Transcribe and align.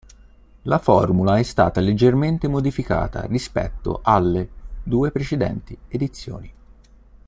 La 0.63 0.79
formula 0.79 1.37
è 1.37 1.43
stata 1.43 1.79
leggermente 1.79 2.47
modificata 2.47 3.25
rispetto 3.27 3.99
alle 4.01 4.49
due 4.81 5.11
precedenti 5.11 5.77
edizioni. 5.89 6.51